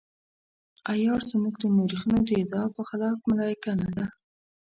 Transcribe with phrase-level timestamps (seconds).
[0.91, 4.05] عیار زموږ د مورخینو د ادعا په خلاف ملایکه نه ده.